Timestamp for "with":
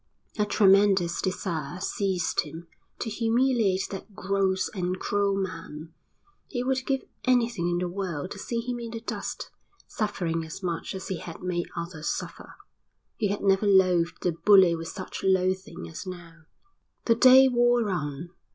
14.75-14.87